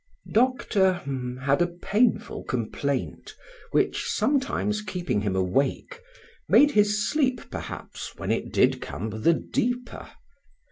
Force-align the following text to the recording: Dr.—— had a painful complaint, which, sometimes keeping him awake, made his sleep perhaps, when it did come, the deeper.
Dr.—— 0.33 1.03
had 1.45 1.61
a 1.61 1.67
painful 1.67 2.43
complaint, 2.45 3.35
which, 3.69 4.07
sometimes 4.09 4.81
keeping 4.81 5.21
him 5.21 5.35
awake, 5.35 6.01
made 6.49 6.71
his 6.71 7.07
sleep 7.07 7.51
perhaps, 7.51 8.15
when 8.17 8.31
it 8.31 8.51
did 8.51 8.81
come, 8.81 9.11
the 9.21 9.33
deeper. 9.35 10.09